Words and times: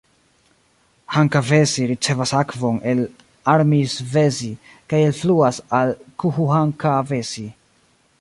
Hankavesi 1.15 1.83
ricevas 1.91 2.31
akvon 2.39 2.79
el 2.93 3.03
Armisvesi 3.53 4.49
kaj 4.95 5.03
elfluas 5.11 5.61
al 5.81 5.93
Kuuhankavesi. 6.25 7.47